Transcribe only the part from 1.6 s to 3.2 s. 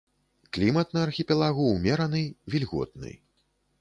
умераны, вільготны.